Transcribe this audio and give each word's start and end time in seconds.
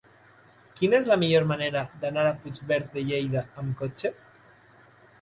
Quina 0.79 0.97
és 0.99 1.09
la 1.11 1.17
millor 1.25 1.45
manera 1.51 1.85
d'anar 2.05 2.25
a 2.31 2.33
Puigverd 2.41 2.93
de 2.99 3.07
Lleida 3.13 3.47
amb 3.65 3.81
cotxe? 3.85 4.17